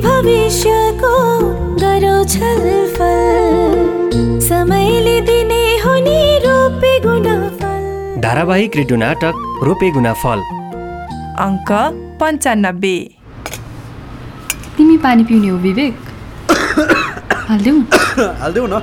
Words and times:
भविष्यको 0.00 1.38
गरौँ 1.80 2.24
छलफल 2.24 4.40
समयले 4.48 5.20
दिने 5.20 5.78
हो 5.78 5.94
नि 5.94 6.38
रोपे 6.44 7.00
गुणफल। 7.00 8.20
धारावाहिक 8.20 8.76
रेडियो 8.76 8.98
नाटक 8.98 9.60
रोपे 9.64 9.90
गुना 9.90 10.12
फल 10.12 10.38
अङ्क 11.46 11.72
पन्चानब्बे। 12.20 13.10
तिमी 14.76 14.96
पानी 14.96 15.24
पिउने 15.24 15.48
हो 15.48 15.56
विवेक। 15.56 15.96
हालिदेऊ। 17.48 17.82
हालिदेऊ 18.40 18.66
न। 18.66 18.82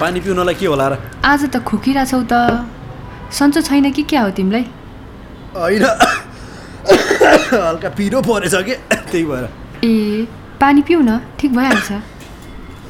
पानी 0.00 0.20
पिउनलाई 0.20 0.54
के 0.54 0.66
होला 0.66 0.88
र? 0.88 0.98
आज 1.24 1.50
त 1.50 1.62
खोकिरहेछौ 1.62 2.22
त। 2.32 2.66
सन्चो 3.32 3.60
छैन 3.60 3.92
कि 3.92 4.02
क्या 4.02 4.22
हो 4.22 4.30
तिमीलाई? 4.30 4.66
होइन। 5.56 5.82
हल्का 7.66 7.88
पिरो 7.88 8.22
परेछ 8.22 8.54
कि? 8.54 8.95
त्यही 9.06 9.24
भएर। 9.24 9.44
ए 9.84 10.26
पानी 10.60 10.80
पिउ 10.82 11.00
न 11.00 11.18
ठिक 11.38 11.50
भइहाल्छ। 11.56 11.90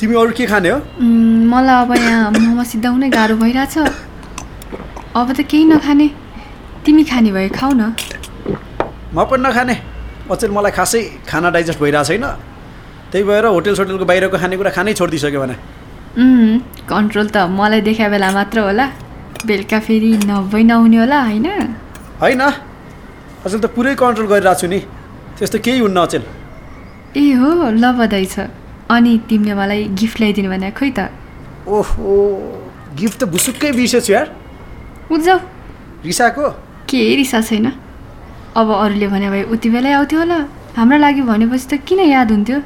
तिमी 0.00 0.14
अरू 0.14 0.32
के 0.36 0.46
खाने 0.46 0.68
हो? 0.70 0.78
मलाई 1.52 1.76
अब 1.82 1.92
यहाँ 1.96 2.30
मोमो 2.30 2.64
सिद्धाउनै 2.64 3.08
गाह्रो 3.10 3.36
भइरहेछ। 3.36 3.76
अब 5.16 5.28
त 5.32 5.40
केही 5.50 5.64
नखाने। 5.64 6.08
तिमी 6.84 7.02
खाने 7.04 7.30
भए 7.32 7.48
खाऊ 7.48 7.72
न। 7.72 7.94
म 9.14 9.24
पनि 9.24 9.42
नखाने। 9.48 9.74
अचेल 10.30 10.50
मलाई 10.50 10.72
खासै 10.76 11.00
खाना 11.28 11.48
डाइजेस्ट 11.54 11.80
भइरहेको 11.80 12.04
छैन 12.08 12.24
त्यही 13.10 13.24
भएर 13.24 13.44
होटेल 13.54 13.74
सोटेलको 13.78 14.04
बाहिरको 14.04 14.36
खानेकुरा 14.42 14.70
खानै 14.76 14.92
छोडिदिइसक्यो 14.98 15.40
भने। 15.40 15.56
कन्ट्रोल 16.90 17.26
त 17.34 17.36
मलाई 17.58 17.80
देखा 17.88 18.06
बेला 18.12 18.28
मात्र 18.36 18.58
होला। 18.68 18.86
बेलुका 19.46 19.78
फेरि 19.86 20.10
नभई 20.26 20.62
नहुने 20.70 20.96
होला 20.98 21.18
होइन? 21.22 21.46
होइन। 22.20 22.42
अचेल 23.46 23.60
त 23.60 23.66
पुरै 23.76 23.94
कन्ट्रोल 23.94 24.26
गरिरहेको 24.26 24.60
छु 24.60 24.66
नि। 24.66 24.80
त्यस्तो 25.38 25.58
केही 25.64 25.78
हुन्न 25.84 25.98
अचेल। 26.00 26.24
ए 27.16 27.24
हो 27.36 27.48
ल 27.70 27.84
बधाई 27.98 28.24
छ। 28.24 28.48
अनि 28.88 29.12
तिमीले 29.28 29.54
मलाई 29.54 29.82
गिफ्ट 29.98 30.16
ल्याइदिनु 30.20 30.48
भने 30.48 30.70
खोइ 30.72 30.90
त। 30.96 31.12
ओहो 31.68 32.14
गिफ्ट 32.96 33.18
त 33.20 33.24
भुसुक्कै 33.28 33.70
बिर्सेछु 33.76 34.12
यार। 34.12 34.26
उजाउ 35.12 35.38
रिसाको? 36.06 36.44
केही 36.88 37.14
रिसा 37.20 37.40
छैन? 37.42 37.66
अब 38.56 38.68
अरूले 38.72 39.06
भने 39.12 39.28
भए 39.30 39.42
उति 39.52 39.68
बेलै 39.74 39.92
आउँथ्यो 39.92 40.18
होला। 40.18 40.38
हाम्रो 40.76 40.98
लागि 41.04 41.22
भनेपछि 41.28 41.66
त 41.68 41.72
किन 41.84 42.00
याद 42.16 42.30
हुन्थ्यो? 42.32 42.58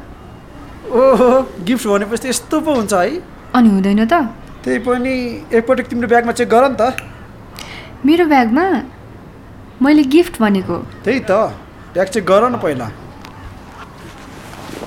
ओहो 0.92 1.28
गिफ्ट 1.66 1.84
भनेपछि 1.86 2.22
त 2.22 2.26
यस्तो 2.30 2.60
पो 2.60 2.70
हुन्छ 2.74 2.92
है। 2.94 3.18
अनि 3.54 3.68
हुँदैन 3.68 4.04
त। 4.06 4.14
त्यही 4.62 4.78
पनि 4.86 5.14
एकपटक 5.50 5.86
तिम्रो 5.90 6.08
ब्यागमा 6.12 6.32
चेक 6.38 6.48
गर 6.48 6.64
नि 6.70 6.76
त। 6.78 6.82
मेरो 8.06 8.24
ब्यागमा? 8.30 8.64
मैले 9.82 10.02
गिफ्ट 10.14 10.34
भनेको। 10.38 10.76
त्यही 11.04 11.20
त। 11.26 11.32
ब्याग 11.94 12.06
चेक 12.06 12.24
गर 12.24 12.44
न 12.50 12.56
पहिला। 12.62 12.86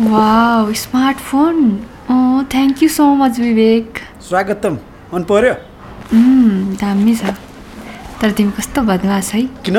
Wow 0.01 0.73
smartphone 0.73 1.55
thank 2.51 2.83
you 2.83 2.89
so 2.89 3.05
much 3.15 3.39
Vivek 3.39 3.99
स्वागतम। 4.27 4.77
मन 5.13 5.23
पर्यो? 5.27 5.53
उम्, 6.13 6.79
दामी 6.79 7.15
छ। 7.15 7.35
तर 8.21 8.31
तिमी 8.31 8.51
कस्तो 8.57 8.81
बदमास 8.87 9.33
है? 9.33 9.41
किन? 9.65 9.77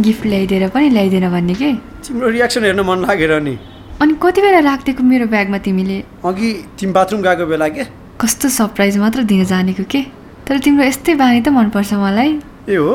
गिफ्ट 0.00 0.26
ल्याइदिएर 0.26 0.68
पनि 0.74 0.88
ल्याइदिएन 0.90 1.30
भन्ने 1.30 1.54
के? 1.54 1.72
तिम्रो 2.02 2.28
रियाक्सन 2.28 2.64
हेर्न 2.64 2.80
मन 2.82 3.06
लागेर 3.06 3.32
नि। 3.40 3.54
अनि 4.02 4.18
कति 4.18 4.40
बेला 4.42 4.58
राखिदिएको 4.66 5.02
मेरो 5.06 5.26
ब्यागमा 5.30 5.58
तिमीले? 5.62 5.98
अघि 6.26 6.52
तिमी 6.74 6.92
बाथरुम 6.92 7.22
गएको 7.22 7.46
बेला 7.46 7.68
के? 7.70 7.84
कस्तो 8.20 8.48
सरप्राइज 8.50 8.98
मात्र 8.98 9.22
दिन 9.22 9.44
जानेको 9.46 9.84
के? 9.86 10.02
तर 10.46 10.58
तिम्रो 10.58 10.84
यस्तै 10.90 11.14
बानी 11.22 11.40
त 11.40 11.48
मनपर्छ 11.54 11.94
मलाई। 12.02 12.30
ए 12.68 12.76
हो? 12.76 12.94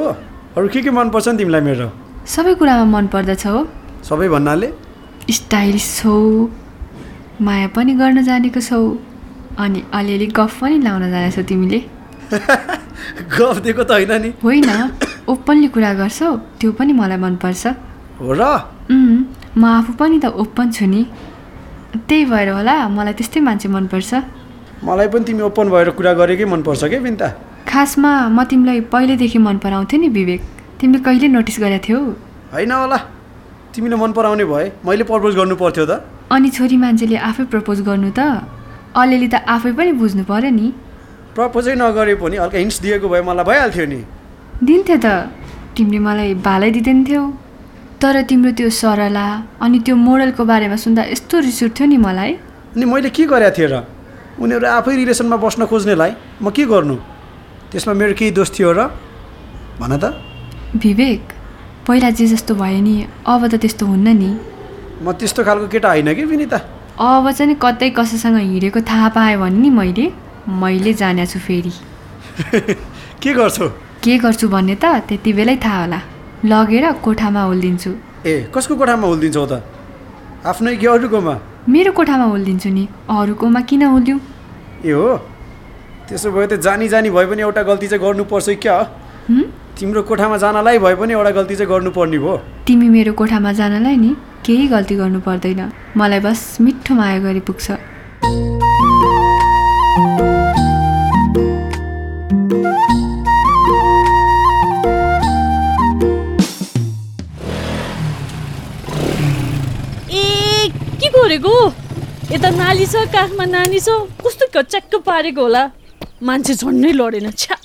अरू 0.59 0.67
के 0.67 0.81
के 0.83 0.91
मनपर्छ 0.91 1.27
नि 1.27 1.37
तिमीलाई 1.37 1.61
मेरो? 1.63 1.89
सबै 2.25 2.53
कुरामा 2.55 2.85
मन 2.85 3.07
पर्दछ 3.07 3.45
हो। 3.47 3.67
सबै 4.03 4.27
भन्नाले? 4.29 4.67
स्टाइलिस 5.29 5.87
छौ 5.97 6.15
माया 7.41 7.67
पनि 7.75 7.93
गर्न 7.95 8.23
जानेको 8.23 8.61
छौ 8.61 8.79
अनि 9.57 9.83
अलिअलि 9.93 10.27
गफ 10.27 10.59
पनि 10.61 10.77
लाउन 10.83 11.09
जानेछौ 11.11 11.41
तिमीले। 11.43 11.79
गफ 13.37 13.55
दिएको 13.63 13.83
त 13.83 13.91
होइन 13.91 14.13
नि। 14.21 14.29
होइन 14.43 14.69
ओपनली 15.27 15.67
कुरा 15.67 15.93
गर्छौ 15.93 16.35
त्यो 16.59 16.71
पनि 16.71 16.93
मलाई 16.93 17.17
मनपर्छ 17.17 17.67
हो 18.19 18.33
र? 18.33 18.43
म 19.57 19.65
आफू 19.65 19.93
पनि 19.93 20.19
त 20.19 20.25
ओपन 20.35 20.71
छु 20.71 20.85
नि। 20.85 21.05
त्यही 21.97 22.25
भएर 22.25 22.49
होला 22.49 22.75
मलाई 22.87 23.13
त्यस्तै 23.13 23.39
मान्छे 23.39 23.67
मनपर्छ 23.69 24.11
मलाई 24.83 25.07
पनि 25.07 25.23
तिमी 25.23 25.41
ओपन 25.41 25.69
भएर 25.69 25.89
कुरा 25.97 26.13
गरेकै 26.13 26.45
मनपर्छ 26.45 26.83
क्या 26.83 26.99
बिन्ता? 26.99 27.27
खासमा 27.67 28.11
म 28.29 28.43
तिमीलाई 28.43 28.79
पहिल्यैदेखि 28.93 29.37
मन 29.37 29.57
पराउँथेँ 29.57 29.99
नि 29.99 30.09
विवेक। 30.09 30.58
तिमीले 30.79 30.99
कहिले 31.03 31.27
नोटिस 31.27 31.57
गरेको 31.59 31.83
थियौ? 31.85 31.99
होइन 32.55 32.71
होला। 32.71 32.97
तिमीले 33.75 33.95
मन 33.99 34.11
पराउने 34.15 34.45
भए 34.47 34.65
मैले 34.87 35.03
प्रपोज 35.03 35.35
गर्नु 35.35 35.55
पर्थ्यो 35.59 35.85
त। 35.85 36.07
अनि 36.31 36.49
छोरी 36.55 36.77
मान्छेले 36.79 37.17
आफै 37.19 37.43
प्रपोज 37.51 37.77
गर्नु 37.83 38.09
त? 38.15 38.47
अलिअलि 38.95 39.27
त 39.27 39.35
आफै 39.43 39.71
पनि 39.75 39.91
बुझ्नु 39.99 40.23
पऱ्यो 40.23 40.49
नि। 40.55 40.67
प्रपोजै 41.35 41.75
नगरे 41.75 42.15
पनि 42.15 42.35
हल्का 42.39 42.57
हिन्ट्स 42.63 42.79
दिएको 42.79 43.07
भए 43.11 43.21
मलाई 43.27 43.45
भइहाल्थ्यो 43.49 43.85
नि। 43.91 43.99
दिन्थ्यो 44.63 44.97
त। 45.03 45.07
तिमीले 45.75 45.99
मलाई 45.99 46.29
भालै 46.47 46.69
दिँदैनथ्यौ। 46.71 47.23
तर 47.99 48.15
तिम्रो 48.29 48.51
त्यो 48.55 48.69
सरला 48.71 49.27
अनि 49.59 49.77
त्यो 49.83 49.95
मोडलको 49.99 50.43
बारेमा 50.47 50.77
सुन्दा 50.79 51.01
यस्तो 51.11 51.35
रिस 51.43 51.59
उठ्थ्यो 51.67 51.85
नि 51.91 51.97
मलाई। 51.99 52.31
अनि 52.75 52.85
मैले 52.87 53.09
के 53.11 53.27
गरेको 53.27 53.51
थिएँ 53.51 53.67
र? 53.67 53.75
उनीहरू 54.39 54.67
आफै 54.79 54.95
रिलेसनमा 54.95 55.37
बस्न 55.43 55.67
खोज्नेलाई 55.67 56.11
म 56.39 56.47
के 56.55 56.63
गर्नु? 56.71 56.95
त्यसमा 57.67 57.93
मेरो 57.99 58.13
केही 58.15 58.31
दोष 58.31 58.49
थियो 58.55 58.71
र? 58.71 58.79
भन 59.83 59.93
त। 59.99 60.28
विवेक 60.75 61.31
पहिला 61.87 62.09
जे 62.09 62.25
जस्तो 62.27 62.55
भयो 62.55 62.81
नि 62.81 63.07
अब 63.25 63.47
त 63.47 63.55
त्यस्तो 63.55 63.85
हुन्न 63.85 64.07
नि। 64.17 64.29
म 65.01 65.11
त्यस्तो 65.11 65.43
खालको 65.43 65.67
केटा 65.67 65.89
होइन 65.89 66.13
कि 66.13 66.23
विनिता? 66.23 66.57
अब 67.01 67.31
चाहिँ 67.31 67.55
कतै 67.55 67.89
कसैसँग 67.89 68.37
हिँडेको 68.37 68.81
थाहा 68.81 69.09
पाएँ 69.09 69.37
भने 69.37 69.57
नि 69.57 69.69
मैले 69.69 70.11
मैले 70.45 70.93
जाने 70.93 71.25
छु 71.25 71.39
फेरि। 71.39 71.73
के 73.21 73.33
गर्छौ? 73.33 73.67
के 74.03 74.17
गर्छु 74.17 74.47
भन्ने 74.47 74.75
त 74.75 74.85
त्यति 75.09 75.33
बेलै 75.33 75.55
थाहा 75.57 75.79
होला। 75.81 76.01
लगेर 76.45 76.91
कोठामा 77.01 77.41
होलिदिन्छु। 77.43 77.91
ए 78.25 78.51
कसको 78.53 78.75
कोठामा 78.75 79.07
हुल्दिन्छौ 79.07 79.45
त? 79.45 79.63
आफ्नै 80.45 80.75
कि 80.77 80.85
अरूकोमा? 80.85 81.35
मेरो 81.69 81.91
कोठामा 81.91 82.25
होलिदिन्छु 82.25 82.69
नि। 82.69 82.87
अरूकोमा 83.09 83.61
किन 83.61 83.83
होलिउ 83.89 84.17
ए 84.85 84.91
हो? 84.91 85.17
त्यसो 86.07 86.31
भए 86.31 86.47
त 86.47 86.61
जानी 86.61 86.87
जानी 86.87 87.09
भए 87.09 87.25
पनि 87.25 87.41
एउटा 87.41 87.63
गल्ती 87.63 87.87
चाहिँ 87.87 88.03
गर्नुपर्छ 88.05 88.49
क्या? 88.61 88.77
तिम्रो 89.79 90.01
कोठामा 90.03 90.37
जानलाई 90.37 90.77
भए 90.83 90.95
पनि 90.99 91.13
एउटा 91.13 91.29
गल्ती 91.31 91.55
चाहिँ 91.55 91.69
गर्नुपर्ने 91.71 92.17
भयो 92.19 92.35
तिमी 92.67 92.87
मेरो 92.95 93.11
कोठामा 93.15 93.51
जानलाई 93.59 93.95
नि 93.95 94.11
केही 94.45 94.67
गल्ती 94.67 94.95
गर्नु 94.99 95.19
पर्दैन। 95.23 95.61
मलाई 95.95 96.19
बस 96.19 96.41
मिठो 96.61 96.95
माया 96.95 97.19
गरी 97.23 97.39
पुग्छ 97.47 97.71
ए 110.11 110.67
के 110.99 111.07
गरेको? 111.15 111.55
यता 112.35 112.49
नाली 112.59 112.85
छ 112.85 113.07
काखमा 113.15 113.45
नानी 113.55 113.79
छ। 113.79 113.95
कस्तो 114.27 114.45
कच्याक्क 114.55 114.95
पारेको 115.07 115.41
होला? 115.41 115.63
मान्छे 116.27 116.53
झन्डै 116.53 116.91
लडेन 116.99 117.31
छ्या। 117.31 117.55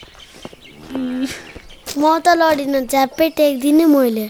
म 2.04 2.20
त 2.20 2.36
लडिनँ 2.36 2.80
झ्याप्पै 2.84 3.28
टेक्दिनँ 3.32 3.88
मैले। 3.88 4.26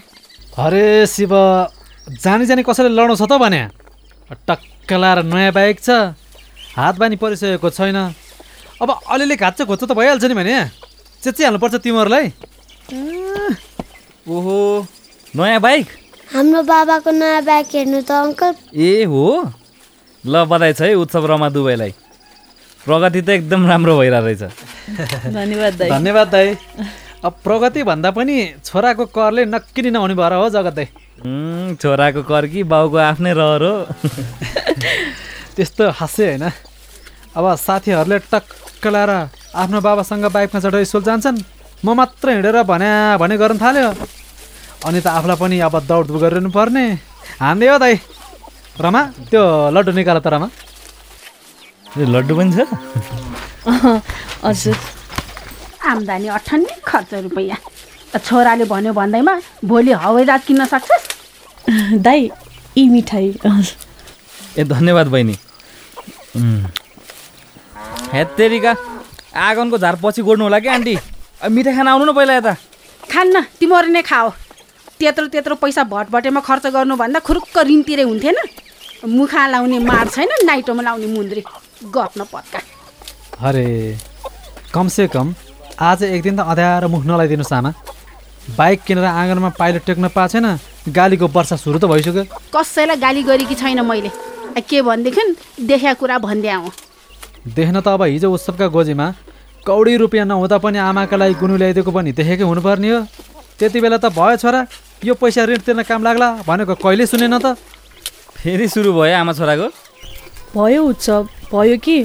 अरे 0.63 1.05
शिव 1.11 1.33
जानी 2.23 2.45
जानी 2.47 2.63
कसैले 2.63 2.89
लडाउँछ 2.95 3.21
त 3.27 3.35
भने? 3.35 3.61
टक्क 4.47 4.89
लाएर 4.95 5.19
नयाँ 5.27 5.51
बाइक 5.51 5.77
छ 5.83 6.15
हात 6.79 6.95
बानी 6.95 7.15
परिसकेको 7.19 7.69
छैन। 7.75 7.99
अब 8.79 8.89
अलिअलि 9.11 9.35
घाँच्चो 9.35 9.63
खोज्चो 9.67 9.85
त 9.85 9.91
भइहाल्छ 9.91 10.23
नि 10.23 10.35
भने। 10.39 10.55
चेचिहाल्नुपर्छ 11.23 11.75
तिमीहरूलाई। 11.83 12.27
ओहो 14.23 14.57
नयाँ 15.35 15.59
बाइक? 15.59 15.87
हाम्रो 16.31 16.61
बाबाको 16.63 17.11
नयाँ 17.11 17.41
ब्याग 17.43 17.65
हेर्नु 17.75 17.99
त 18.07 18.11
अङ्कल। 18.23 18.53
ए 18.71 19.03
हो? 19.03 19.51
ल 20.23 20.33
बधाई 20.47 20.73
छ 20.79 20.81
है 20.87 20.95
उत्सव 21.03 21.25
रमा 21.27 21.49
दुबईलाई। 21.51 21.91
प्रगति 22.85 23.21
त 23.21 23.29
एकदम 23.35 23.67
राम्रो 23.67 23.93
भइरहेको 23.99 24.25
रहेछ 24.25 24.43
धन्यवाद 25.35 25.73
दाइ 25.75 25.89
धन्यवाद 25.89 26.27
दाई। 26.31 26.49
अब 27.25 27.33
प्रगति 27.43 27.81
भन्दा 27.83 28.09
पनि 28.13 28.35
छोराको 28.65 29.05
करले 29.09 29.45
नक्की 29.49 29.81
नै 29.81 29.89
नहुने 29.97 30.13
भएर 30.13 30.33
हो 30.37 30.49
जगत 30.53 30.79
छोराको 31.81 32.21
कर 32.29 32.45
कि 32.53 32.61
बाउको 32.69 32.97
आफ्नै 33.01 33.33
रहर 33.33 33.63
हो? 33.65 33.75
त्यस्तो 35.55 35.89
हास्य 35.89 36.25
होइन। 36.29 36.45
अब 37.33 37.45
साथीहरूले 37.57 38.19
टक्क 38.29 38.85
लाएर 38.93 39.11
आफ्नो 39.57 39.81
बाबासँग 39.81 40.25
बाइकमा 40.35 40.59
चढेर 40.61 40.83
स्कुल 40.85 41.03
जान्छन्। 41.03 41.41
म 41.85 41.97
मात्र 41.97 42.29
हिँडेर 42.29 42.61
भन्या 42.61 43.17
भने 43.17 43.35
गर्न 43.41 43.57
थाल्यो। 43.57 43.89
अनि 44.85 44.99
त 45.01 45.07
आफूलाई 45.07 45.37
पनि 45.41 45.57
अब 45.65 45.75
दौड 45.89 46.07
गरिरहनु 46.21 46.49
पर्ने। 46.53 46.85
हान्दै 47.41 47.67
हो 47.73 47.77
दाइ। 47.81 47.95
रमा 48.77 49.01
त्यो 49.33 49.41
लड्डु 49.73 49.91
निकाल 49.97 50.19
त 50.21 50.27
रमा। 50.29 50.47
ए, 51.97 52.05
लड्डु 52.05 52.33
पनि 52.37 52.51
छ? 52.53 52.59
हजुर। 54.45 54.77
आम्दानी 55.85 56.27
अठन्नी 56.27 56.81
खर्च 56.85 57.13
रुपियाँ। 57.13 57.57
छोराले 58.17 58.65
भन्यो 58.65 58.93
भन्दैमा 58.93 59.33
भोलि 59.65 59.91
हवाईजहाज 59.93 60.41
किन्न 60.47 60.65
सक्छस्? 60.65 61.03
दाइ 61.99 62.29
यी 62.77 62.87
मिठाई। 62.89 63.27
ए 64.57 64.63
धन्यवाद 64.63 65.07
बहिनी। 65.07 65.35
हेत्तेरिका 68.13 68.75
आँगनको 69.35 69.77
झार 69.77 69.95
पछि 70.03 70.21
गोड्नु 70.21 70.43
होला 70.43 70.59
कि 70.59 70.67
आन्टी? 70.69 70.97
मिठाई 71.51 71.75
खान 71.75 71.87
आउनु 71.87 72.05
न 72.05 72.13
पहिला 72.15 72.33
यता। 72.35 72.53
खान्न 73.11 73.41
तिमीहरू 73.59 73.87
नै 73.91 74.01
खाओ। 74.01 74.29
त्यत्रो 74.99 75.27
त्यत्रो 75.27 75.55
पैसा 75.59 75.83
भटभटेमा 75.83 76.39
खर्च 76.39 76.65
गर्नुभन्दा 76.71 77.19
खुरुक्क 77.19 77.57
ऋण 77.67 77.81
तिरे 77.83 78.03
हुन्थेन। 78.03 78.37
मुखा 79.05 79.47
लाउने 79.47 79.79
मार 79.79 80.07
छैन 80.07 80.31
नाइटोमा 80.45 80.83
लाउने 80.83 81.07
मुन्द्री। 81.07 81.43
गफ 81.95 82.11
न 82.17 82.23
पत्का। 82.31 82.59
अरे 83.47 83.65
कमसे 84.73 85.07
कम 85.07 85.33
आज 85.75 86.03
एक 86.03 86.21
दिन 86.23 86.37
त 86.37 86.39
अँध्यारो 86.39 86.87
मुख 86.87 87.03
नलाइदिनुहोस् 87.05 87.53
आमा। 87.53 87.71
बाइक 88.55 88.79
किनेर 88.87 89.05
आँगनमा 89.05 89.49
पाइलो 89.59 89.79
टेक्न 89.83 90.07
पाएको 90.07 90.31
छैन 90.31 90.47
गालीको 90.87 91.27
वर्षा 91.27 91.55
सुरु 91.59 91.79
त 91.79 91.85
भइसक्यो। 91.91 92.23
कसैलाई 92.55 92.95
गाली 92.95 93.23
गरेकी 93.27 93.55
छैन 93.59 93.83
मैले। 93.83 94.11
के 94.55 94.81
भनेदेखि 94.81 95.23
देखेको 95.67 95.99
कुरा 95.99 96.17
भन्दै 96.23 96.49
आउँ। 96.55 96.71
देख्न 97.43 97.75
त 97.83 97.87
अब 97.91 98.07
हिजो 98.07 98.31
उत्सवका 98.31 98.67
गोजीमा 98.71 99.07
कौडी 99.67 99.95
रुपियाँ 99.99 100.25
नहुँदा 100.31 100.57
पनि 100.63 100.77
आमाका 100.79 101.15
लागि 101.19 101.35
गुनु 101.43 101.59
ल्याइदिएको 101.59 101.91
पनि 101.91 102.11
देखेकै 102.15 102.47
हुनुपर्ने 102.47 102.89
हो। 102.95 102.99
त्यति 103.59 103.79
बेला 103.83 103.97
त 103.99 104.15
भयो 104.15 104.39
छोरा 104.39 104.61
यो 105.03 105.13
पैसा 105.19 105.43
ऋण 105.43 105.59
तिर्न 105.59 105.83
काम 105.83 106.03
लाग्ला 106.07 106.47
भनेको 106.47 106.79
कहिले 106.79 107.03
सुनेन 107.03 107.35
त? 107.43 107.59
फेरि 108.39 108.67
सुरु 108.71 108.95
भयो 108.95 109.11
आमा 109.11 109.33
छोराको? 109.35 109.67
भयो 110.55 110.81
उत्सव 110.87 111.51
भयो 111.51 111.77
कि? 111.83 111.97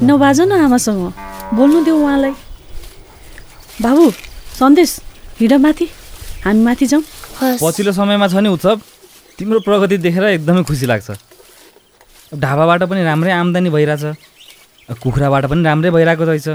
नबाज 0.00 0.40
न 0.48 0.52
आमासँग। 0.64 1.12
बोल्नु 1.52 1.84
देऊ 1.84 2.00
उहाँलाई। 2.00 2.34
बाबु 3.76 4.10
सन्देश 4.56 4.90
हिँड 5.40 5.52
माथि। 5.60 5.86
हामी 6.44 6.60
माथि 6.64 6.86
जाउँ। 6.88 7.02
पछिल्लो 7.60 7.92
समयमा 7.92 8.28
छ 8.28 8.40
नि 8.40 8.48
उत्सव? 8.48 8.80
तिम्रो 9.36 9.60
प्रगति 9.60 9.96
देखेर 10.00 10.24
एकदमै 10.40 10.62
खुसी 10.64 10.86
लाग्छ। 10.88 11.10
ढाबाबाट 12.32 12.82
पनि 12.88 13.02
राम्रै 13.04 13.32
आम्दानी 13.32 13.68
भइरहेछ। 13.68 14.96
कुखुराबाट 14.96 15.44
पनि 15.52 15.62
राम्रै 15.62 15.90
भइरहेको 15.92 16.24
रहेछ। 16.24 16.48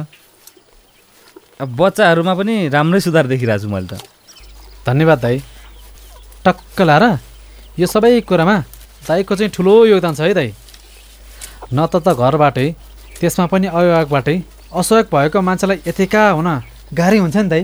अब 1.61 1.69
बच्चाहरूमा 1.77 2.33
पनि 2.33 2.55
राम्रै 2.73 2.99
सुधार 3.05 3.25
देखिरहेको 3.29 3.61
छु 3.61 3.69
मैले 3.69 3.87
त। 3.87 4.01
धन्यवाद 4.81 5.19
दाई। 5.21 5.37
टक्क 6.41 6.79
लाएर 6.81 7.05
यो 7.77 7.85
सबै 7.85 8.25
कुरामा 8.25 8.57
दाईको 9.05 9.33
चाहिँ 9.37 9.53
ठुलो 9.53 9.73
योगदान 9.93 10.13
छ 10.17 10.25
है 10.25 10.33
दाई। 10.33 10.49
न 11.69 11.85
त 11.85 12.01
त 12.01 12.17
घरबाटै 12.17 12.67
त्यसमा 13.21 13.45
पनि 13.45 13.67
अभिभावकबाटै 13.69 14.37
असहयोग 14.73 15.05
भएको 15.13 15.37
मान्छेलाई 15.37 15.85
यतिका 15.85 16.23
हुन 16.33 16.49
गाह्रै 16.93 17.17
हुन्छ 17.17 17.37
नि 17.37 17.49
दाई 17.49 17.63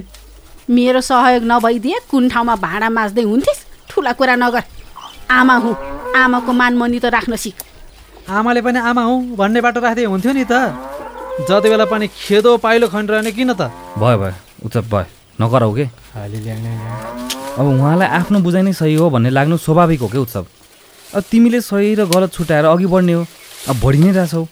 मेरो 0.69 1.01
सहयोग 1.01 1.43
नभइदिए 1.51 1.99
कुन 2.11 2.29
ठाउँमा 2.29 2.55
भाँडा 2.55 2.89
माझ्दै 2.89 3.23
हुन्थिस्? 3.23 3.59
ठुला 3.89 4.11
कुरा 4.19 4.35
नगर। 4.35 4.63
आमा 5.31 5.55
हुँ। 5.63 5.75
आमाको 6.15 6.51
मानमनी 6.51 6.99
त 6.99 7.05
राख्न 7.11 7.35
सिक। 7.35 7.55
आमाले 8.29 8.61
पनि 8.61 8.79
आमा 8.79 9.03
हुँ 9.03 9.35
भन्ने 9.35 9.59
बाटो 9.61 9.79
राख्दै 9.79 10.03
हुन्थ्यो 10.07 10.31
नि 10.31 10.43
त। 10.43 10.53
जति 11.47 11.67
बेला 11.69 11.85
पनि 11.87 12.07
खेदो 12.07 12.57
पाइलो 12.57 12.87
खनिरहने 12.87 13.31
किन 13.31 13.53
त? 13.53 13.71
भयो 13.99 14.17
भयो 14.17 14.33
उत्सव 14.65 14.85
भयो 14.91 15.05
नगराउ 15.39 15.71
के? 15.75 15.85
अब 17.59 17.65
उहाँलाई 17.67 18.07
आफ्नो 18.07 18.39
बुझाइ 18.43 18.63
नै 18.63 18.73
सही 18.73 18.95
हो 18.95 19.09
भन्ने 19.09 19.29
लाग्नु 19.29 19.57
स्वाभाविक 19.57 19.99
हो 20.01 20.07
क्या 20.07 20.21
उत्सव 20.21 20.45
अब 21.15 21.23
तिमीले 21.31 21.59
सही 21.61 21.95
र 21.95 22.05
गलत 22.11 22.31
छुट्याएर 22.33 22.65
अघि 22.65 22.87
बढ्ने 22.87 23.13
हो। 23.13 23.23
अब 23.71 23.75
बढी 23.83 23.99
नै 24.03 24.11
रहेछौ 24.11 24.43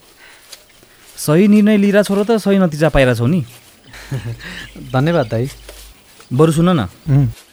सही 1.17 1.47
निर्णय 1.47 1.77
लिइरहेछौ 1.77 2.15
र 2.15 2.23
त 2.23 2.31
सही 2.39 2.57
नतिजा 2.59 2.89
पाइरहेछौ 2.95 3.27
नि। 3.27 3.41
धन्यवाद 4.93 5.27
दाई। 5.27 5.49
बरु 6.33 6.51
सुन 6.51 6.69
न। 6.69 6.87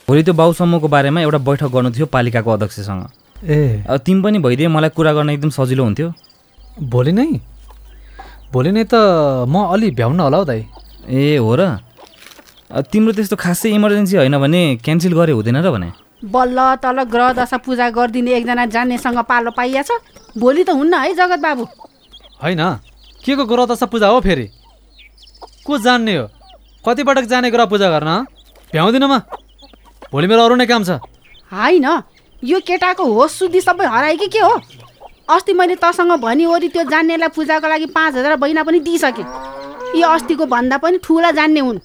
भोलि 0.08 0.22
त्यो 0.22 0.34
बाउसम्मको 0.34 0.88
बारेमा 0.88 1.20
एउटा 1.20 1.38
बैठक 1.38 1.70
गर्नु 1.72 1.90
थियो 1.90 2.06
पालिकाको 2.06 2.50
अध्यक्षसँग। 2.50 3.02
ए। 3.44 3.84
अब 3.88 3.96
तिमी 4.06 4.22
पनि 4.22 4.38
भइदिए 4.38 4.68
मलाई 4.68 4.90
कुरा 4.90 5.12
गर्न 5.12 5.30
एकदम 5.30 5.50
सजिलो 5.50 5.84
हुन्थ्यो। 5.84 6.12
भोलि 6.82 7.12
नै? 7.12 7.40
भोलि 8.52 8.70
नै 8.72 8.84
त 8.84 8.94
म 9.48 9.54
अलि 9.72 9.90
भ्याउन 9.90 10.20
होला 10.20 10.36
हौ 10.36 10.44
दाई। 10.44 10.66
ए 11.08 11.36
हो 11.36 11.54
र। 11.54 11.78
अब 12.70 12.84
तिम्रो 12.92 13.12
त्यस्तो 13.12 13.36
खासै 13.36 13.68
इमर्जेन्सी 13.70 14.16
होइन 14.16 14.36
भने 14.38 14.60
क्यान्सल 14.84 15.12
गरे 15.12 15.32
हुँदैन 15.32 15.56
र 15.60 15.70
भने। 15.70 15.88
बल्ल 16.24 16.58
तल 16.82 17.02
ग्रह 17.04 17.32
दशा 17.32 17.56
पूजा 17.64 17.90
गरिदिने 17.90 18.30
एकजना 18.36 18.66
जान्नेसँग 18.66 19.18
पालो 19.28 19.50
पाइया 19.50 19.82
छ। 19.82 19.90
भोलि 20.38 20.64
त 20.64 20.70
हुन्न 20.70 20.94
है 20.94 21.12
जगत 21.14 21.40
बाबु 21.40 21.64
होइन। 22.42 22.62
के 23.24 23.36
को 23.36 23.44
ग्रह 23.44 23.66
दशा 23.66 23.86
पूजा 23.86 24.08
हो 24.08 24.20
फेरि? 24.20 24.46
को 25.66 25.78
जान्ने 25.78 26.16
हो? 26.16 26.26
कतिपटक 26.84 27.24
जाने 27.30 27.50
ग्रह 27.50 27.64
पूजा 27.70 27.88
गर्न? 27.90 28.10
भ्याउँदिनँ 28.72 29.08
म। 29.08 29.18
भोलि 30.10 30.26
मेरो 30.26 30.42
अरू 30.42 30.54
नै 30.58 30.66
काम 30.66 30.82
छ। 30.82 30.98
होइन। 31.52 31.86
यो 32.42 32.58
केटाको 32.58 33.04
होस 33.06 33.38
सुधि 33.38 33.60
सबै 33.62 33.86
हरायो 33.86 34.18
कि 34.18 34.26
के 34.26 34.40
हो? 34.42 34.54
अस्ति 35.30 35.52
मैले 35.54 35.78
तसँग 35.78 36.18
भनी 36.18 36.44
ओरी 36.50 36.68
त्यो 36.74 36.82
जान्नेलाई 36.90 37.30
पूजाको 37.30 37.66
लागि 37.70 37.86
पाँच 37.94 38.14
हजार 38.18 38.36
बैना 38.36 38.62
पनि 38.66 38.78
दिइसकेँ। 38.82 39.26
यो 39.94 40.06
अस्तिको 40.08 40.46
भन्दा 40.50 40.76
पनि 40.82 40.98
ठुला 40.98 41.30
जान्ने 41.30 41.60
हुन्। 41.60 41.78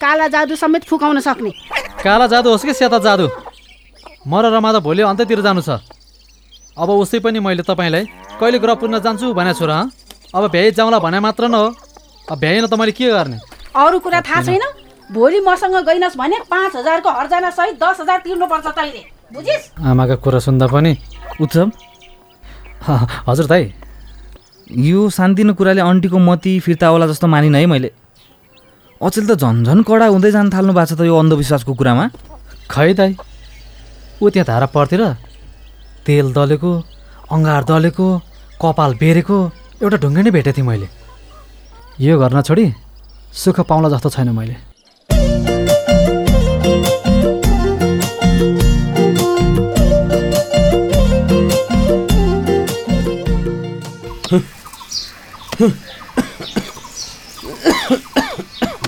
काला 0.00 0.26
जादु 0.32 0.56
समेत 0.56 0.88
फुकाउन 0.88 1.20
सक्ने। 1.20 1.50
काला 2.00 2.26
जादु 2.32 2.48
होस् 2.48 2.64
कि 2.64 2.72
सेता 2.72 2.98
जादु? 3.04 3.28
म 4.24 4.32
र 4.40 4.48
रमा 4.48 4.72
त 4.72 4.76
भोलि 4.80 5.02
अन्त्यतिर 5.04 5.44
जानु 5.44 5.60
छ। 5.60 5.76
अब 6.72 6.88
उसै 6.88 7.20
पनि 7.20 7.38
मैले 7.44 7.68
तपाईँलाई 7.68 8.04
कहिले 8.40 8.58
ग्रह 8.64 8.74
पुर्न 8.80 8.98
जान्छु 9.04 9.34
भनेको 9.36 9.58
छु 9.60 9.66
र 9.68 9.70
हँ? 9.76 9.90
अब 10.32 10.42
भ्याइ 10.48 10.72
जाउँला 10.72 10.98
भने 11.04 11.20
मात्र 11.20 11.52
न 11.52 11.54
हो 11.54 11.68
अब 12.32 12.38
भ्याइन 12.38 12.66
त 12.66 12.74
मैले 12.80 12.92
के 12.96 13.12
गर्ने? 13.12 13.38
अरू 13.78 13.98
कुरा 14.04 14.20
थाहा 14.26 14.42
छैन। 14.42 14.64
भोलि 15.12 15.40
मसँग 15.40 15.76
गइनस् 15.86 16.16
भने 16.18 16.36
पाँच 16.50 16.76
हजारको 16.76 17.10
हर्जना 17.10 17.50
सहित 17.50 17.76
दस 17.82 18.00
हजार 18.00 18.18
तिर्नुपर्छ 18.24 18.66
तैँले। 18.68 19.02
बुझिस्? 19.32 19.62
आमाको 19.80 20.16
कुरा 20.24 20.38
सुन्दा 20.46 20.66
पनि 20.66 20.92
उत्सव? 21.40 21.70
हजुर 23.28 23.46
दाई 23.46 23.72
यो 24.68 25.08
सानतिनो 25.10 25.54
कुराले 25.54 25.80
अन्टीको 25.80 26.18
मती 26.18 26.58
फिर्ता 26.60 26.86
होला 26.86 27.06
जस्तो 27.06 27.26
मानिन 27.26 27.54
है 27.54 27.66
मैले। 27.66 27.90
अचेल 29.00 29.26
त 29.30 29.32
झन्झन 29.38 29.82
कडा 29.86 30.06
हुँदै 30.12 30.30
जान 30.34 30.50
थाल्नु 30.50 30.72
भएको 30.74 30.86
छ 30.90 30.98
त 30.98 31.06
यो 31.06 31.14
अन्धविश्वासको 31.14 31.72
कुरामा। 31.78 32.04
खै 32.68 32.92
दाई 32.98 33.16
ऊ 34.20 34.28
त्यहाँ 34.28 34.46
धारा 34.50 34.66
पर्थेर 34.74 35.02
तेल 36.02 36.32
दलेको 36.34 36.70
अङ्गार 37.30 37.62
दलेको 37.70 38.06
कपाल 38.58 38.90
बेरेको 39.00 39.38
एउटा 39.82 39.96
ढुङ्गे 40.02 40.22
नै 40.26 40.30
भेटेको 40.34 40.56
थिएँ 40.56 40.66
मैले। 40.66 40.88
यो 42.02 42.18
गर्न 42.18 42.42
छोडी 42.42 42.66
सुख 43.32 43.60
पाउला 43.68 43.88
जस्तो 43.88 44.10
छैन 44.10 44.28
मैले। 44.34 44.56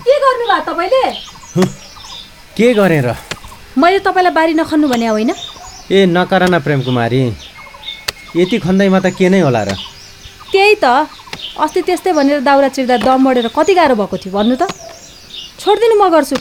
के 0.05 0.15
गर्नुभयो 0.19 0.61
तपाईँले? 0.67 1.05
के 2.57 2.73
गरेँ 2.75 3.03
र 3.03 3.15
मैले 3.79 3.99
तपाईँलाई 4.03 4.35
बारी 4.35 4.53
नखन्नु 4.55 4.89
भने 4.89 5.07
होइन? 5.07 5.31
ए 5.93 6.07
नकर 6.07 6.43
न 6.51 6.59
प्रेम 6.61 6.83
कुमारी। 6.83 7.23
यति 8.37 8.59
खन्दैमा 8.59 9.01
त 9.01 9.07
के 9.15 9.29
नै 9.29 9.41
होला 9.41 9.63
र? 9.63 9.75
त्यही 10.53 10.75
त। 10.85 10.87
अस्ति 11.61 11.81
त्यस्तै 11.83 12.13
भनेर 12.13 12.41
दाउरा 12.41 12.69
चिर्दा 12.73 12.97
दम 13.05 13.25
बढेर 13.25 13.49
कति 13.53 13.75
गाह्रो 13.75 13.95
भएको 14.01 14.17
थियो 14.17 14.33
भन्नु 14.33 14.57
त। 14.57 14.65
छोडिदिनु 15.61 15.97
म 16.01 16.09
गर्छु। 16.09 16.37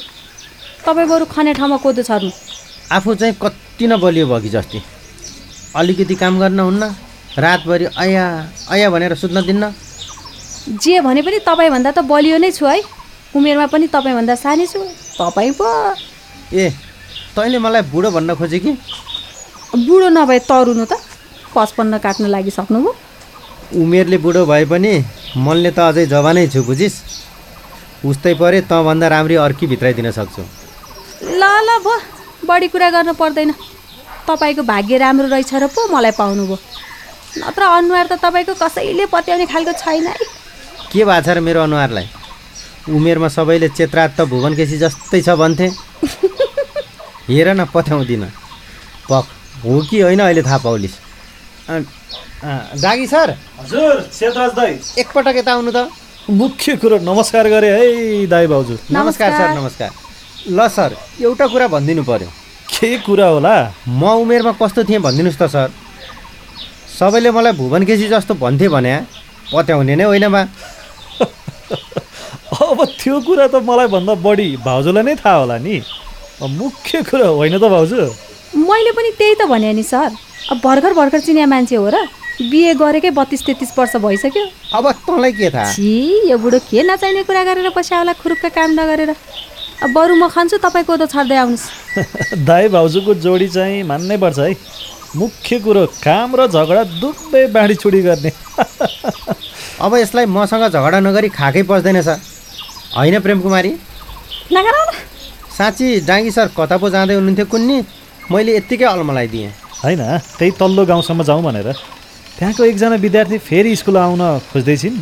तपाईँ 0.86 1.08
बरु 1.12 1.26
खने 1.28 1.54
ठाउँमा 1.60 1.78
कोदो 1.84 2.02
छर्नु। 2.08 2.32
आफू 2.96 3.10
चाहिँ 3.20 3.36
कति 3.36 3.86
न 3.88 4.00
बलियो 4.00 4.26
भयो 4.32 4.40
कि 4.40 4.50
जस्ती? 4.50 4.80
अलिकति 5.76 6.16
काम 6.16 6.40
गर्न 6.40 6.60
हुन्न 6.60 6.84
रातभरि 7.36 7.86
अया 8.00 8.26
अया 8.72 8.88
भनेर 8.90 9.16
सुत्न 9.20 9.44
दिन्न। 9.44 9.64
जे 10.80 11.00
भने 11.04 11.22
पनि 11.22 11.40
तपाईँभन्दा 11.44 11.92
त 11.92 12.00
बलियो 12.08 12.38
नै 12.40 12.52
छु 12.56 12.66
है। 12.66 12.80
उमेरमा 13.36 13.68
पनि 13.68 13.88
तपाईँभन्दा 13.92 14.36
सानै 14.40 14.66
छु। 14.72 14.80
तपाईँ 15.20 15.52
पो। 15.60 15.68
ए 16.56 16.72
तैँले 17.36 17.60
मलाई 17.60 17.82
बुढो 17.92 18.10
भन्न 18.16 18.36
खोजे 18.40 18.60
कि? 18.60 18.72
बुढो 19.84 20.08
नभए 20.10 20.40
तरुनु 20.48 20.86
त। 20.88 20.96
पचपन्न 21.52 21.98
काट्न 22.00 22.24
लागिसक्नुभयो 22.32 23.09
उमेरले 23.76 24.18
बुढो 24.18 24.46
भए 24.46 24.66
पनि 24.66 24.94
मनले 25.38 25.72
त 25.72 25.80
अझै 25.80 26.06
जवानै 26.06 26.48
छु 26.50 26.64
बुझिस्? 26.64 26.96
उस्तै 28.06 28.34
परे 28.34 28.62
तँभन्दा 28.66 29.08
राम्री 29.08 29.36
अर्की 29.36 29.68
भित्राइदिन 29.68 30.12
सक्छु। 30.12 30.44
ल 31.22 31.44
ल 31.44 31.70
भो 31.86 31.94
बढी 32.48 32.68
कुरा 32.68 32.90
गर्न 32.90 33.14
पर्दैन। 33.14 33.54
तपाईँको 34.28 34.64
भाग्य 34.64 34.98
राम्रो 34.98 35.28
रहेछ 35.28 35.54
र 35.54 35.68
पो 35.68 35.88
मलाई 35.94 36.12
पाउनुभयो 36.18 36.58
नत्र 37.38 37.62
अनुहार 37.62 38.08
त 38.08 38.14
तपाईँको 38.18 38.54
कसैले 38.58 39.06
पत्याउने 39.06 39.46
खालको 39.46 39.74
छैन 39.78 40.06
है। 40.08 40.16
के 40.92 41.06
भएको 41.06 41.22
छ 41.26 41.30
र 41.30 41.40
मेरो 41.40 41.62
अनुहारलाई? 41.62 42.08
उमेरमा 42.90 43.28
सबैले 43.30 43.70
चेत्रात 43.70 44.18
त 44.18 44.26
भुवन 44.26 44.56
केसी 44.58 44.78
जस्तै 44.82 45.22
छ 45.22 45.30
भन्थे। 45.38 45.68
हेर 47.30 47.48
न 47.54 47.66
पत्याउँदिन। 47.70 48.24
पक 49.10 49.26
हो 49.66 49.82
कि 49.90 50.02
होइन 50.02 50.20
अहिले 50.26 50.42
थाहा 50.42 50.58
पाउलिस्। 50.58 51.09
दागी 51.70 53.08
सर। 53.08 53.36
हजुर 53.62 54.02
सेतराज 54.14 54.52
दाई। 54.54 54.74
एकपटक 54.98 55.36
यता 55.38 55.54
आउनु 55.54 55.72
त। 55.72 55.90
मुख्य 56.30 56.76
कुरो 56.82 56.98
नमस्कार 57.02 57.48
गरे 57.50 57.70
है 57.70 58.26
दाई 58.28 58.48
भाउजू। 58.48 58.78
नमस्कार 58.92 59.32
सर 59.32 59.50
नमस्कार। 59.60 59.90
ल 60.50 60.68
सर 60.68 60.96
एउटा 61.22 61.46
कुरा 61.48 61.68
भनिदिनु 61.68 62.04
पर्यो। 62.04 62.30
के 62.74 62.98
कुरा 63.06 63.28
होला? 63.28 63.56
म 63.88 64.02
उमेरमा 64.22 64.52
कस्तो 64.62 64.84
थिएँ 64.84 65.00
भनिदिनुहोस् 65.00 65.38
त 65.38 65.46
सर। 65.46 65.70
सबैले 67.00 67.32
मलाई 67.32 67.54
भुवन 67.54 67.86
केसी 67.86 68.08
जस्तो 68.10 68.34
भन्थे 68.34 68.68
भने 68.70 68.94
पत्याउने 69.54 69.96
नै 69.96 70.04
होइन 70.10 70.28
बा। 70.34 70.42
अब 72.66 72.80
त्यो 72.98 73.16
कुरा 73.22 73.46
त 73.48 73.56
मलाई 73.62 73.88
भन्दा 73.94 74.14
बढी 74.26 74.48
भाउजूलाई 74.66 75.04
नै 75.04 75.16
थाहा 75.22 75.36
होला 75.38 75.58
नि। 75.62 75.78
अब 76.42 76.50
मुख्य 76.50 77.04
कुरा 77.10 77.28
होइन 77.38 77.58
त 77.58 77.66
भाउजू। 77.70 78.02
मैले 78.58 78.92
पनि 78.98 79.10
त्यही 79.18 79.36
त 79.38 79.46
भने 79.46 79.74
नि 79.74 79.84
सर। 79.84 80.29
अब 80.52 80.62
भर्खर 80.64 80.94
भर्खर 80.94 81.20
चिनिया 81.20 81.46
मान्छे 81.46 81.76
हो 81.76 81.90
र। 81.90 82.08
बिहे 82.40 82.74
गरेकै 82.80 83.10
बत्तिस 83.12 83.42
तेत्तिस 83.46 83.72
वर्ष 83.78 83.96
भइसक्यो। 84.00 84.44
अब 84.74 84.92
तँलाई 85.08 85.32
के 85.36 85.50
थाहा? 85.52 85.72
छि 85.76 86.32
यो 86.32 86.38
बुढो 86.40 86.60
के 86.72 86.84
नचाहिने 86.84 87.24
कुरा 87.28 87.44
गरेर 87.44 87.70
पस्याउला 87.76 88.14
खुरुक्क 88.16 88.46
काम 88.56 88.80
नगरेर। 88.80 89.12
अब 89.84 89.90
बरु 89.92 90.16
म 90.16 90.28
खान्छु 90.32 90.58
तपाईँ 90.64 90.86
कोदो 90.88 91.06
छर्दै 91.12 91.36
आउनुहोस्। 91.36 92.40
दाई 92.48 92.68
भाउजूको 92.72 93.14
जोडी 93.20 93.48
चाहिँ 93.48 93.84
मान्नै 93.84 94.18
पर्छ 94.24 94.40
है। 94.40 94.56
मुख्य 95.20 95.60
कुरो 95.60 95.86
काम 96.00 96.36
र 96.40 96.48
झगडा 96.48 96.84
दुवै 97.04 97.46
बाँडीचुडी 97.52 98.02
गर्ने। 98.08 98.32
अब 99.84 99.96
यसलाई 99.96 100.26
मसँग 100.26 100.64
झगडा 100.72 101.00
नगरी 101.00 101.30
खाएकै 101.30 101.64
पर्दैन 101.68 102.02
सर। 102.02 102.18
होइन 102.96 103.20
प्रेम 103.20 103.40
कुमारी 103.42 103.72
नगराउ 104.52 104.84
न 104.88 104.96
साँच्ची 105.58 105.88
डाङ्गी 106.08 106.32
सर 106.32 106.48
कता 106.56 106.78
पो 106.80 106.90
जाँदै 106.90 107.16
हुनुहुन्थ्यो 107.20 107.46
कुन्नी? 107.52 107.78
मैले 108.32 108.56
यत्तिकै 108.58 108.86
अलमलाई 108.86 109.28
दिएँ। 109.28 109.52
होइन 109.84 110.02
त्यही 110.38 110.52
तल्लो 110.60 110.86
गाउँसम्म 110.86 111.24
जाउँ 111.24 111.44
भनेर। 111.44 111.72
त्यहाँको 112.38 112.64
एकजना 112.64 112.96
विद्यार्थी 112.96 113.38
फेरि 113.38 113.76
स्कुल 113.76 113.98
आउन 113.98 114.22
खोज्दैछिन्। 114.52 114.98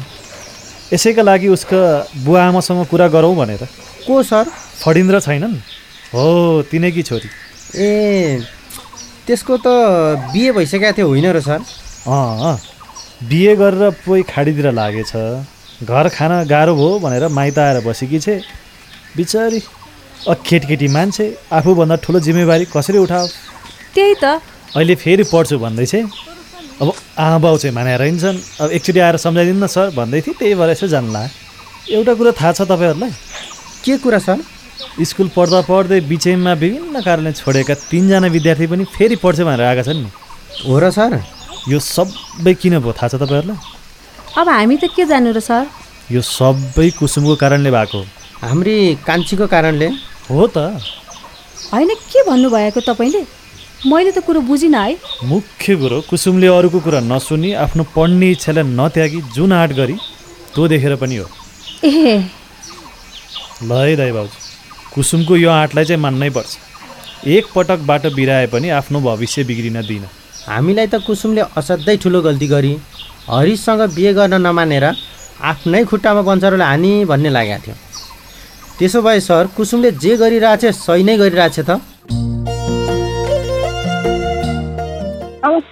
यसैका 0.93 1.21
लागि 1.21 1.47
उसको 1.47 1.79
बुवा 2.25 2.43
आमासँग 2.47 2.85
कुरा 2.87 3.07
गरौँ 3.07 3.35
भनेर। 3.35 3.61
को 4.07 4.23
सर? 4.23 4.45
फडिन्द्र 4.83 5.19
छैनन्? 5.19 5.55
हो 6.13 6.25
तिनैकी 6.71 7.03
छोरी। 7.03 7.29
ए 7.75 8.41
त्यसको 9.27 9.57
त 9.57 9.67
बिहे 10.31 10.51
भइसकेको 10.51 10.91
थियो 10.97 11.07
होइन 11.07 11.25
र 11.35 11.41
सर? 11.41 11.59
अँ 12.07 12.57
बिहे 13.29 13.55
गरेर 13.55 13.89
पोइ 14.05 14.21
खाडीतिर 14.23 14.71
लागेछ। 14.71 15.13
घर 15.83 16.09
खान 16.09 16.31
गाह्रो 16.47 16.73
भयो 16.75 16.99
भनेर 16.99 17.27
माइत 17.27 17.57
आएर 17.59 17.77
बसेकी 17.85 18.19
छे। 18.19 18.35
बिचारी 19.17 19.61
अ 20.27 20.33
केटकेटी 20.45 20.87
मान्छे 20.87 21.25
आफूभन्दा 21.51 21.95
ठुलो 22.03 22.19
जिम्मेवारी 22.19 22.65
कसरी 22.73 22.97
उठाओस्? 22.97 23.33
त्यही 23.95 24.13
त 24.23 24.39
अहिले 24.75 24.95
फेरि 24.95 25.23
पढ्छु 25.31 25.57
भन्दैछ 25.59 25.95
अब 26.81 26.93
आमा 27.17 27.37
बाउ 27.43 27.57
चाहिँ 27.57 27.73
मानेर 27.75 28.01
हिँड्छन्। 28.01 28.37
अब 28.61 28.71
एकचोटि 28.71 28.99
आएर 28.99 29.17
सम्झाइदिनु 29.17 29.59
न 29.63 29.67
सर 29.67 29.89
भन्दै 29.95 30.21
थिएँ 30.21 30.35
त्यही 30.37 30.55
भएर 30.55 30.69
यसो 30.69 30.87
जान्ला 30.87 31.21
एउटा 31.89 32.13
कुरा 32.13 32.31
थाहा 32.37 32.51
छ 32.53 32.61
तपाईँहरूलाई? 32.69 33.11
के 33.85 33.97
कुरा 33.97 34.19
सर? 34.19 34.37
स्कुल 35.01 35.29
पढ्दा 35.35 35.61
पढ्दै 35.65 35.99
बिचैमा 36.05 36.53
विभिन्न 36.53 37.01
कारणले 37.01 37.31
छोडेका 37.33 37.73
तिनजना 37.89 38.27
विद्यार्थी 38.27 38.67
पनि 38.67 38.83
फेरि 38.93 39.15
पढ्छ 39.23 39.39
भनेर 39.41 39.65
आएका 39.65 39.83
छन् 39.87 40.01
नि। 40.03 40.09
हो 40.67 40.77
र 40.79 40.91
सर। 40.91 41.17
यो 41.67 41.79
सबै 41.79 42.53
किन 42.61 42.77
भयो 42.79 42.93
थाहा 42.93 43.07
छ 43.07 43.15
तपाईँहरूलाई? 43.17 43.57
अब 44.37 44.49
हामी 44.49 44.77
त 44.77 44.93
के 44.93 45.05
जानु 45.09 45.31
र 45.33 45.39
सर? 45.39 45.65
यो 46.11 46.21
सबै 46.21 46.89
कुसुमको 46.99 47.35
कारणले 47.41 47.71
भएको 47.71 48.01
हाम्री 48.43 48.75
कान्छीको 49.07 49.47
कारणले? 49.47 49.87
हो 50.29 50.45
त। 50.53 50.57
होइन 51.73 51.89
के 52.11 52.19
भन्नुभएको 52.29 52.79
तपाईँले? 52.85 53.21
मैले 53.85 54.11
त 54.11 54.19
कुरो 54.25 54.41
बुझिनँ 54.41 54.79
है। 54.79 54.97
मुख्य 55.23 55.75
कुरो 55.77 55.99
कुसुमले 56.09 56.47
अरूको 56.49 56.79
कुरा 56.81 56.99
नसुनी 56.99 57.51
आफ्नो 57.61 57.83
पढ्ने 57.93 58.29
इच्छालाई 58.31 58.63
नत्यागी 58.73 59.21
जुन 59.35 59.53
आँट 59.53 59.71
गरी 59.77 59.93
त्यो 60.53 60.67
देखेर 60.67 60.95
पनि 60.97 61.15
हो। 61.15 61.25
ए। 61.85 62.25
ल 63.63 63.71
है 63.71 63.95
दाइ 63.95 64.11
भाउजू 64.11 64.37
कुसुमको 64.93 65.35
यो 65.37 65.49
आँटलाई 65.49 65.85
चाहिँ 65.85 66.01
मान्नै 66.01 66.29
पर्छ। 66.33 66.57
एक 67.29 67.45
पटक 67.55 67.79
बाटो 67.85 68.09
बिराए 68.17 68.47
पनि 68.49 68.69
आफ्नो 68.81 68.99
भविष्य 68.99 69.43
बिग्रिन 69.45 69.81
दिन 69.85 70.05
हामीलाई 70.47 70.87
त 70.87 70.95
कुसुमले 71.05 71.41
असाध्यै 71.53 71.97
ठुलो 72.01 72.21
गल्ती 72.21 72.47
गरी 72.47 72.73
हरिशसँग 73.29 73.81
बिहे 73.93 74.13
गर्न 74.13 74.41
नमानेर 74.41 74.85
आफ्नै 75.37 75.83
खुट्टामा 75.85 76.21
बन्चरोले 76.25 76.63
हानी 76.63 77.05
भन्ने 77.05 77.29
लागेको 77.29 77.61
थियो। 77.61 77.75
त्यसो 78.79 79.01
भए 79.05 79.19
सर 79.21 79.53
कुसुमले 79.53 79.91
जे 80.01 80.17
गरिरहेछ 80.17 80.65
सही 80.65 81.03
नै 81.03 81.17
गरिरहेछ 81.17 81.59
त? 81.59 81.77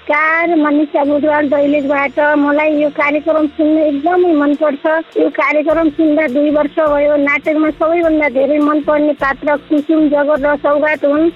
नमस्कार 0.06 0.56
मनिषा 0.56 1.04
बुधवार 1.04 1.46
दैलेखबाट। 1.50 2.20
मलाई 2.38 2.74
यो 2.78 2.90
कार्यक्रम 2.94 3.46
सुन्नु 3.58 3.80
एकदमै 3.82 4.34
मनपर्छ। 4.38 4.86
यो 5.18 5.30
कार्यक्रम 5.34 5.90
सुन्दा 5.98 6.28
दुई 6.30 6.50
वर्ष 6.54 6.78
भयो। 6.78 7.16
नाटकमा 7.26 7.70
सबैभन्दा 7.74 8.30
धेरै 8.38 8.58
मनपर्ने 8.70 9.14
पात्र 9.18 9.56
कुसुम 9.66 10.02
जगत 10.14 10.46
र 10.46 10.56
सौगात 10.62 11.06
हुन्। 11.10 11.30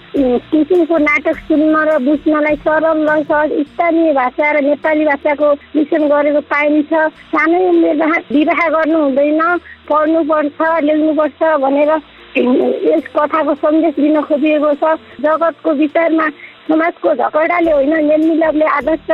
कुसुमको 0.53 0.97
नाटक 1.01 1.38
सुन्न 1.49 1.75
र 1.89 1.97
बुझ्नलाई 1.97 2.55
सरल 2.61 3.09
र 3.09 3.17
सहज 3.25 3.49
स्थानीय 3.73 4.13
भाषा 4.13 4.51
र 4.53 4.61
नेपाली 4.61 5.05
भाषाको 5.05 5.49
मिश्रण 5.75 6.03
गरेको 6.13 6.41
पाइन्छ। 6.53 6.93
सानै 7.33 7.65
उमेरमा 7.69 8.17
विवाह 8.29 8.61
गर्नु 8.69 8.97
हुँदैन। 9.01 9.41
पढ्नुपर्छ 9.89 10.59
लेख्नुपर्छ 10.85 11.41
भनेर 11.65 11.91
यस 12.38 13.05
कथाको 13.17 13.53
सन्देश 13.65 13.95
दिन 13.97 14.21
खोजिएको 14.29 14.71
छ। 14.77 14.83
जगतको 15.25 15.69
विचारमा 15.81 16.27
समाजको 16.69 17.13
झगडाले 17.15 17.71
होइन 17.71 17.93
मेलमिलापले 18.05 18.65
आदर्श 18.69 19.11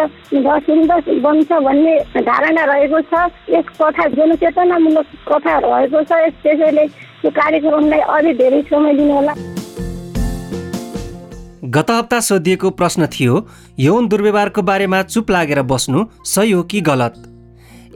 सुन्दर 0.65 1.19
बन्छ 1.25 1.51
भन्ने 1.67 1.95
धारणा 2.21 2.63
रहेको 2.71 2.99
छ। 3.01 3.13
यस 3.49 3.67
कथा 3.81 4.07
जनचेतनामूलक 4.15 5.07
कथा 5.29 5.57
रहेको 5.65 6.03
छ। 6.03 6.11
यस 6.25 6.33
त्यसैले 6.43 6.83
यो 7.25 7.29
कार्यक्रमलाई 7.31 8.01
अझै 8.15 8.33
धेरै 8.41 8.61
समय 8.71 8.93
दिनुहोला 8.95 9.33
गत 11.75 11.89
हप्ता 11.91 12.19
सोधिएको 12.21 12.69
प्रश्न 12.79 13.05
थियो 13.13 13.37
यौन 13.79 14.07
दुर्व्यवहारको 14.07 14.61
बारेमा 14.61 15.01
चुप 15.05 15.31
लागेर 15.31 15.61
बस्नु 15.71 16.03
सही 16.25 16.51
हो 16.51 16.61
कि 16.63 16.81
गलत? 16.81 17.13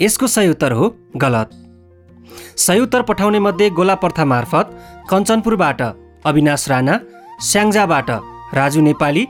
यसको 0.02 0.28
सही 0.28 0.50
उत्तर 0.50 0.72
हो 0.72 0.96
गलत। 1.18 1.50
सही 2.58 2.80
उत्तर 2.80 3.02
पठाउने 3.02 3.40
मध्ये 3.40 3.70
गोला 3.78 3.96
प्रथा 4.02 4.26
मार्फत 4.26 4.76
कञ्चनपुरबाट 5.12 5.82
अविनाश 6.26 6.68
राणा 6.70 7.00
स्याङ्जाबाट 7.42 8.10
राजु 8.54 8.82
नेपाली 8.82 9.24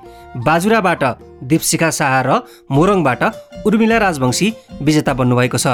बाजुराबाट 0.45 1.03
दीपशिखा 1.43 1.89
शाह 1.89 2.15
र 2.27 2.29
मोरङबाट 2.71 3.21
उर्मिला 3.65 3.97
राजवंशी 3.97 4.47
विजेता 4.81 5.13
बन्नुभएको 5.13 5.57
छ। 5.57 5.67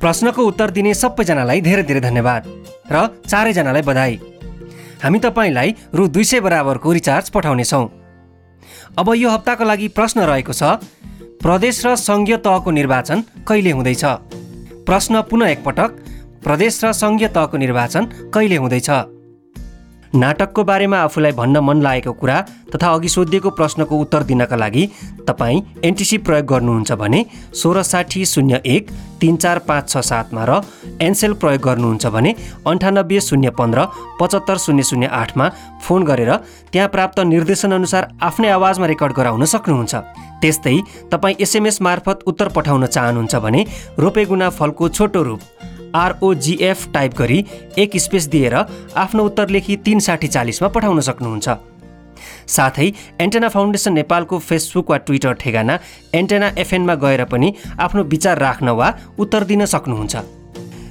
प्रश्नको 0.00 0.42
उत्तर 0.42 0.70
दिने 0.70 0.92
सबैजनालाई 0.94 1.60
धेरै 1.60 1.82
धेरै 1.82 2.00
धन्यवाद 2.00 2.42
र 2.92 2.96
चारैजनालाई 3.26 3.82
बधाई। 3.82 4.14
हामी 5.02 5.18
तपाईँलाई 5.18 5.74
रु 5.94 6.08
दुई 6.08 6.24
सय 6.24 6.40
बराबरको 6.40 6.92
रिचार्ज 6.92 7.30
पठाउनेछौँ। 7.30 7.86
अब 8.98 9.08
यो 9.16 9.28
हप्ताको 9.30 9.64
लागि 9.64 9.88
प्रश्न 9.96 10.20
रहेको 10.30 10.52
छ 10.52 10.62
प्रदेश 11.40 11.76
र 11.86 11.94
सङ्घीय 11.96 12.36
तहको 12.36 12.70
निर्वाचन 12.70 13.18
कहिले 13.48 13.70
हुँदैछ? 13.70 14.04
प्रश्न 14.84 15.22
पुनः 15.30 15.48
एकपटक 15.48 15.90
प्रदेश 16.44 16.84
र 16.84 16.92
सङ्घीय 16.92 17.28
तहको 17.28 17.56
निर्वाचन 17.56 18.04
कहिले 18.34 18.56
हुँदैछ? 18.56 19.19
नाटकको 20.14 20.62
बारेमा 20.64 20.98
आफूलाई 20.98 21.32
भन्न 21.32 21.58
मन 21.62 21.82
लागेको 21.82 22.12
कुरा 22.12 22.40
तथा 22.74 22.88
अघि 22.92 23.08
सोधिएको 23.08 23.50
प्रश्नको 23.50 23.96
उत्तर 23.96 24.22
दिनका 24.22 24.56
लागि 24.56 24.86
तपाईँ 25.28 25.60
एनटिसी 25.84 26.18
प्रयोग 26.18 26.46
गर्नुहुन्छ 26.46 26.92
भने 26.92 27.24
सोह्र 27.62 27.82
साठी 27.82 28.24
शून्य 28.26 28.60
एक 28.66 28.90
तिन 29.20 29.36
चार 29.36 29.58
पाँच 29.68 29.88
छ 29.88 30.02
सातमा 30.10 30.44
र 30.48 30.60
एनसेल 31.00 31.32
प्रयोग 31.38 31.62
गर्नुहुन्छ 31.62 32.06
भने 32.06 32.34
अन्ठानब्बे 32.66 33.20
शून्य 33.20 33.50
पन्ध्र 33.58 33.86
पचहत्तर 34.20 34.56
शून्य 34.58 34.82
शून्य 34.82 35.06
आठमा 35.20 35.48
फोन 35.82 36.04
गरेर 36.04 36.34
त्यहाँ 36.72 36.88
प्राप्त 36.88 37.20
निर्देशनअनुसार 37.26 38.08
आफ्नै 38.20 38.48
आवाजमा 38.48 38.86
रेकर्ड 38.86 39.12
गराउन 39.12 39.44
सक्नुहुन्छ। 39.44 39.94
त्यस्तै 40.42 40.76
तपाईँ 41.12 41.36
एसएमएस 41.40 41.80
मार्फत 41.82 42.22
उत्तर 42.26 42.48
पठाउन 42.56 42.86
चाहनुहुन्छ 42.86 43.34
भने 43.36 43.64
रोपेगुना 43.98 44.48
फलको 44.58 44.88
छोटो 44.88 45.22
रूप 45.22 45.40
आरओजिएफ 45.94 46.86
टाइप 46.94 47.14
गरी 47.18 47.44
एक 47.78 47.96
स्पेस 47.96 48.26
दिएर 48.26 48.54
आफ्नो 48.54 49.24
उत्तर 49.24 49.48
लेखी 49.50 49.76
तिन 49.84 49.98
साठी 50.00 50.28
चालिसमा 50.28 50.68
पठाउन 50.68 51.00
सक्नुहुन्छ। 51.00 51.48
साथै 52.48 52.90
एन्टेना 53.20 53.48
फाउन्डेसन 53.48 53.92
नेपालको 53.92 54.38
फेसबुक 54.40 54.90
वा 54.90 54.96
ट्विटर 55.06 55.32
ठेगाना 55.40 55.78
एन्टेना 56.14 56.50
एफएनमा 56.58 56.94
गएर 57.04 57.24
पनि 57.24 57.52
आफ्नो 57.78 58.02
विचार 58.04 58.38
राख्न 58.38 58.68
वा 58.70 58.92
उत्तर 59.18 59.44
दिन 59.44 59.64
सक्नुहुन्छ। 59.66 60.16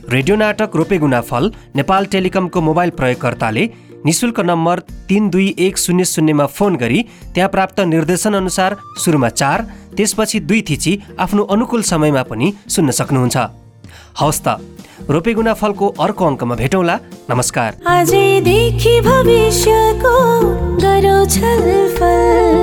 रेडियो 0.09 0.35
नाटक 0.35 0.75
रोपेगुना 0.75 1.21
फल 1.21 1.51
नेपाल 1.75 2.05
टेलिकमको 2.13 2.61
मोबाइल 2.61 2.89
प्रयोगकर्ताले 2.97 3.69
निशुल्क 4.05 4.39
नम्बर 4.39 4.79
तिन 5.09 5.29
दुई 5.29 5.47
एक 5.59 5.77
शून्य 5.77 6.05
शून्यमा 6.05 6.45
फोन 6.47 6.75
गरी 6.75 7.01
त्यहाँ 7.35 7.49
प्राप्त 7.49 7.79
निर्देशनअनुसार 7.85 8.75
सुरुमा 8.97 9.29
चार 9.29 9.61
त्यसपछि 9.97 10.39
दुई 10.39 10.61
थिची 10.69 10.97
आफ्नो 11.19 11.43
अनुकूल 11.45 11.81
समयमा 11.83 12.23
पनि 12.23 12.53
सुन्न 12.67 12.91
सक्नुहुन्छ। 12.91 13.58
हवस् 14.19 14.41
त। 14.47 14.47
रोपेगुना 15.09 15.53
फलको 15.53 15.87
अर्को 15.99 16.25
अङ्कमा 16.25 16.55
भेटौँला। 16.55 16.95
नमस्कार। 17.29 17.71
भविष्यको 19.01 20.15
गरौ 20.83 21.19
छलफल। 21.25 22.57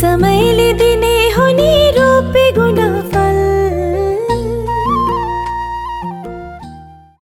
समयले 0.00 0.72
दिने 0.72 1.16
हुने 1.30 1.74
रोपे 1.90 2.44
गुण 2.52 2.78